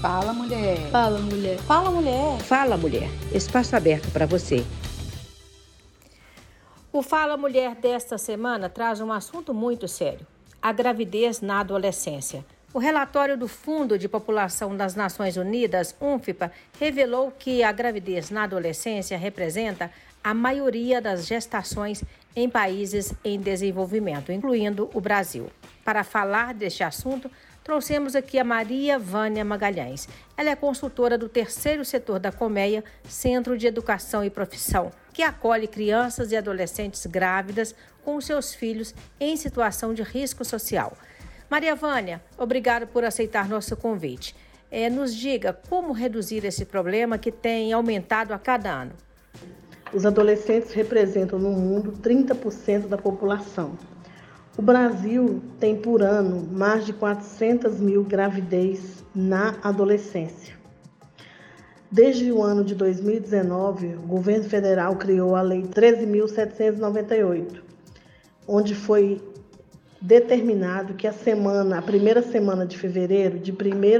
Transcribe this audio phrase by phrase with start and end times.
[0.00, 0.90] Fala, mulher.
[0.90, 1.58] Fala, mulher.
[1.58, 2.38] Fala, mulher.
[2.40, 3.08] Fala, mulher.
[3.34, 4.64] Espaço aberto para você.
[6.90, 10.26] O Fala Mulher desta semana traz um assunto muito sério:
[10.62, 12.42] a gravidez na adolescência.
[12.72, 18.44] O relatório do Fundo de População das Nações Unidas, UNFPA, revelou que a gravidez na
[18.44, 19.90] adolescência representa
[20.24, 22.02] a maioria das gestações
[22.34, 25.50] em países em desenvolvimento, incluindo o Brasil.
[25.84, 27.30] Para falar deste assunto,
[27.62, 30.08] trouxemos aqui a Maria Vânia Magalhães.
[30.36, 35.66] Ela é consultora do terceiro setor da Colmeia, Centro de Educação e Profissão, que acolhe
[35.66, 37.74] crianças e adolescentes grávidas
[38.04, 40.96] com seus filhos em situação de risco social.
[41.48, 44.36] Maria Vânia, obrigado por aceitar nosso convite.
[44.70, 48.92] É, nos diga como reduzir esse problema que tem aumentado a cada ano.
[49.92, 53.76] Os adolescentes representam no mundo 30% da população.
[54.58, 60.58] O Brasil tem por ano mais de 400 mil gravidez na adolescência.
[61.90, 67.62] Desde o ano de 2019, o governo federal criou a Lei 13.798,
[68.46, 69.22] onde foi
[70.00, 73.54] determinado que a semana, a primeira semana de fevereiro, de 1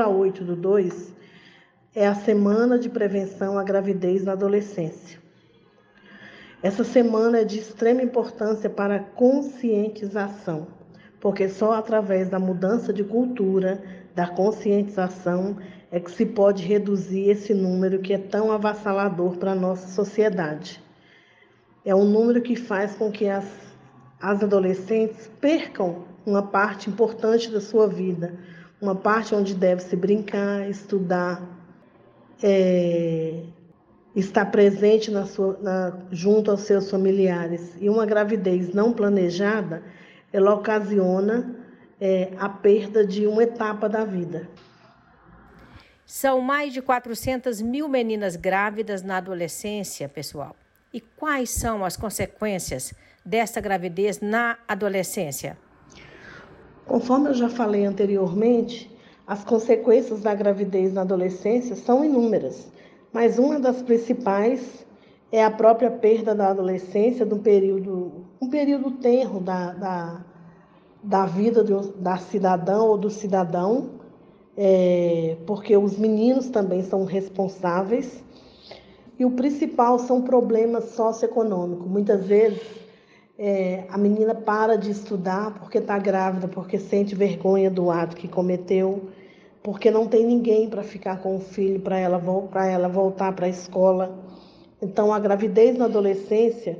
[0.00, 1.12] a 8 do 2,
[1.94, 5.25] é a semana de prevenção à gravidez na adolescência.
[6.66, 10.66] Essa semana é de extrema importância para a conscientização,
[11.20, 13.80] porque só através da mudança de cultura,
[14.16, 15.58] da conscientização,
[15.92, 20.82] é que se pode reduzir esse número que é tão avassalador para a nossa sociedade.
[21.84, 23.44] É um número que faz com que as
[24.20, 28.34] as adolescentes percam uma parte importante da sua vida,
[28.82, 31.46] uma parte onde deve se brincar, estudar,
[32.42, 33.44] é,
[34.16, 37.76] estar presente na sua, na, junto aos seus familiares.
[37.78, 39.82] E uma gravidez não planejada,
[40.32, 41.54] ela ocasiona
[42.00, 44.48] é, a perda de uma etapa da vida.
[46.06, 50.56] São mais de 400 mil meninas grávidas na adolescência, pessoal.
[50.94, 52.94] E quais são as consequências
[53.24, 55.58] dessa gravidez na adolescência?
[56.86, 58.90] Conforme eu já falei anteriormente,
[59.26, 62.68] as consequências da gravidez na adolescência são inúmeras,
[63.16, 64.84] mas uma das principais
[65.32, 70.24] é a própria perda da adolescência, do período, um período tenro da, da,
[71.02, 73.92] da vida do, da cidadã ou do cidadão,
[74.54, 78.22] é, porque os meninos também são responsáveis.
[79.18, 81.88] E o principal são problemas socioeconômicos.
[81.88, 82.60] Muitas vezes
[83.38, 88.28] é, a menina para de estudar porque está grávida, porque sente vergonha do ato que
[88.28, 89.08] cometeu,
[89.66, 92.22] porque não tem ninguém para ficar com o filho, para ela,
[92.70, 94.16] ela voltar para a escola.
[94.80, 96.78] Então, a gravidez na adolescência,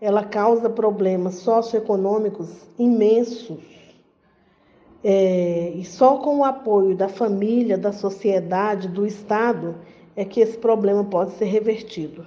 [0.00, 3.62] ela causa problemas socioeconômicos imensos.
[5.04, 9.76] É, e só com o apoio da família, da sociedade, do Estado,
[10.16, 12.26] é que esse problema pode ser revertido.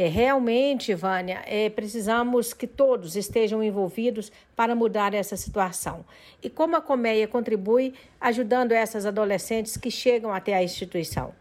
[0.00, 6.04] É, realmente, Vânia, é, precisamos que todos estejam envolvidos para mudar essa situação.
[6.40, 11.32] E como a Colmeia contribui ajudando essas adolescentes que chegam até a instituição?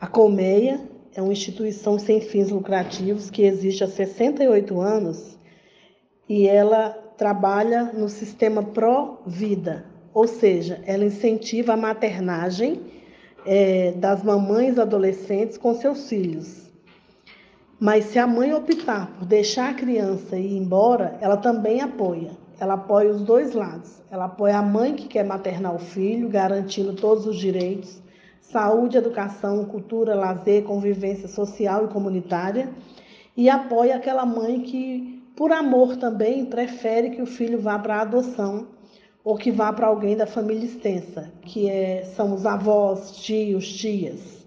[0.00, 0.80] A Colmeia
[1.14, 5.38] é uma instituição sem fins lucrativos que existe há 68 anos
[6.28, 12.80] e ela trabalha no sistema pró-vida, ou seja, ela incentiva a maternagem
[13.46, 16.69] é, das mamães adolescentes com seus filhos.
[17.80, 22.32] Mas se a mãe optar por deixar a criança ir embora, ela também apoia.
[22.58, 24.02] Ela apoia os dois lados.
[24.10, 27.98] Ela apoia a mãe que quer maternar o filho, garantindo todos os direitos,
[28.42, 32.68] saúde, educação, cultura, lazer, convivência social e comunitária,
[33.34, 38.02] e apoia aquela mãe que, por amor também, prefere que o filho vá para a
[38.02, 38.66] adoção
[39.24, 44.46] ou que vá para alguém da família extensa, que é, são os avós, tios, tias.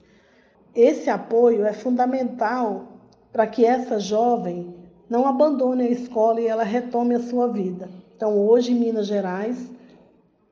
[0.75, 2.92] Esse apoio é fundamental
[3.33, 4.75] para que essa jovem
[5.09, 7.89] não abandone a escola e ela retome a sua vida.
[8.15, 9.69] Então, hoje em Minas Gerais,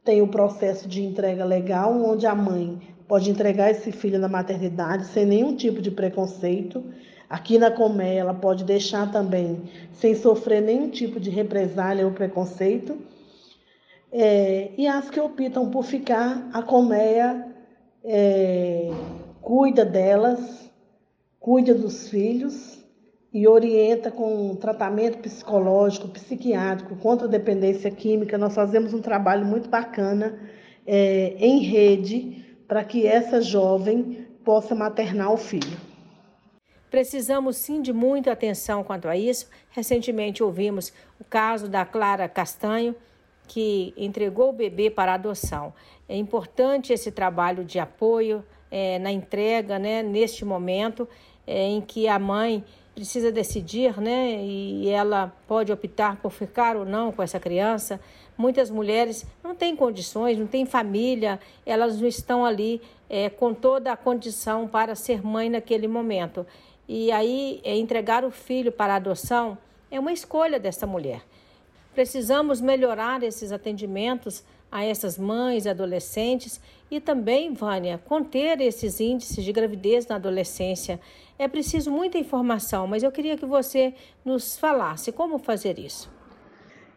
[0.04, 5.06] tem o processo de entrega legal, onde a mãe pode entregar esse filho na maternidade
[5.06, 6.84] sem nenhum tipo de preconceito.
[7.30, 12.98] Aqui na Comé, ela pode deixar também sem sofrer nenhum tipo de represália ou preconceito.
[14.12, 17.48] É, e as que optam por ficar, a Colmeia
[18.04, 18.90] é,
[19.42, 20.71] cuida delas,
[21.42, 22.80] cuida dos filhos
[23.34, 28.38] e orienta com tratamento psicológico, psiquiátrico, contra a dependência química.
[28.38, 30.40] Nós fazemos um trabalho muito bacana
[30.86, 35.78] é, em rede para que essa jovem possa maternar o filho.
[36.92, 39.50] Precisamos sim de muita atenção quanto a isso.
[39.72, 42.96] Recentemente ouvimos o caso da Clara Castanho,
[43.48, 45.74] que entregou o bebê para adoção.
[46.08, 51.08] É importante esse trabalho de apoio é, na entrega, né, neste momento
[51.46, 56.86] é, em que a mãe precisa decidir, né, e ela pode optar por ficar ou
[56.86, 58.00] não com essa criança.
[58.38, 63.92] Muitas mulheres não têm condições, não têm família, elas não estão ali é, com toda
[63.92, 66.46] a condição para ser mãe naquele momento.
[66.88, 69.58] E aí, é, entregar o filho para adoção
[69.90, 71.22] é uma escolha dessa mulher.
[71.94, 79.52] Precisamos melhorar esses atendimentos a essas mães, adolescentes e também, Vânia, conter esses índices de
[79.52, 81.00] gravidez na adolescência.
[81.38, 86.10] É preciso muita informação, mas eu queria que você nos falasse como fazer isso.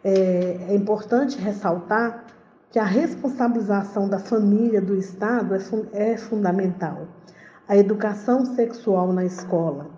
[0.05, 2.26] É, é importante ressaltar
[2.71, 5.55] que a responsabilização da família, do Estado,
[5.93, 7.09] é, é fundamental.
[7.67, 9.91] A educação sexual na escola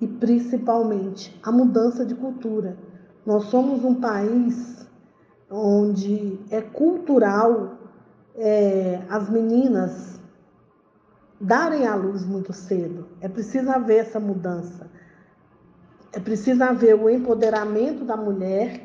[0.00, 2.76] e, principalmente, a mudança de cultura.
[3.26, 4.86] Nós somos um país
[5.50, 7.74] onde é cultural
[8.36, 10.20] é, as meninas
[11.40, 13.06] darem à luz muito cedo.
[13.20, 14.90] É preciso haver essa mudança.
[16.12, 18.80] É preciso haver o empoderamento da mulher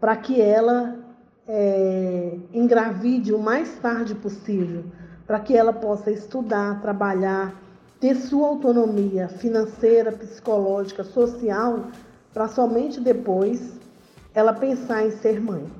[0.00, 0.98] para que ela
[1.46, 4.84] é, engravide o mais tarde possível,
[5.26, 7.54] para que ela possa estudar, trabalhar,
[8.00, 11.86] ter sua autonomia financeira, psicológica, social,
[12.32, 13.78] para somente depois
[14.32, 15.79] ela pensar em ser mãe.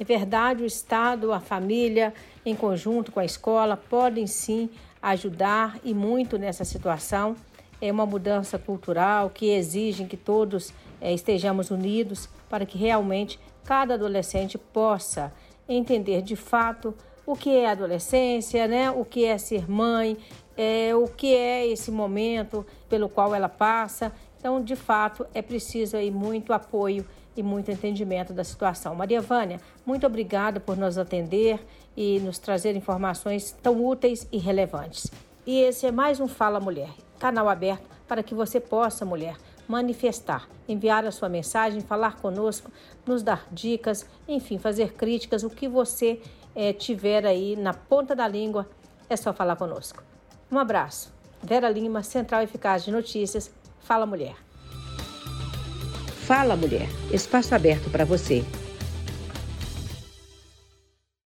[0.00, 2.14] É verdade, o Estado, a família,
[2.46, 4.70] em conjunto com a escola, podem sim
[5.02, 7.34] ajudar e muito nessa situação.
[7.80, 13.94] É uma mudança cultural que exige que todos é, estejamos unidos para que realmente cada
[13.94, 15.32] adolescente possa
[15.68, 16.94] entender de fato
[17.26, 18.90] o que é adolescência, né?
[18.90, 20.16] o que é ser mãe,
[20.56, 24.12] é, o que é esse momento pelo qual ela passa.
[24.38, 27.04] Então, de fato, é preciso aí muito apoio
[27.38, 28.96] e muito entendimento da situação.
[28.96, 31.64] Maria Vânia, muito obrigada por nos atender
[31.96, 35.06] e nos trazer informações tão úteis e relevantes.
[35.46, 39.36] E esse é mais um Fala Mulher, canal aberto para que você possa, mulher,
[39.68, 42.72] manifestar, enviar a sua mensagem, falar conosco,
[43.06, 46.20] nos dar dicas, enfim, fazer críticas, o que você
[46.56, 48.68] é, tiver aí na ponta da língua,
[49.08, 50.02] é só falar conosco.
[50.50, 51.12] Um abraço.
[51.40, 53.52] Vera Lima, Central Eficaz de Notícias.
[53.78, 54.47] Fala Mulher.
[56.28, 56.86] Fala Mulher.
[57.10, 58.44] Espaço aberto para você.